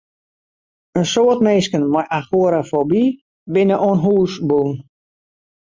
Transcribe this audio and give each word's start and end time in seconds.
In 0.97 1.05
soad 1.13 1.39
minsken 1.47 1.83
mei 1.93 2.07
agorafoby 2.19 3.03
binne 3.53 3.75
oan 3.87 3.99
hûs 4.05 4.33
bûn. 4.47 4.71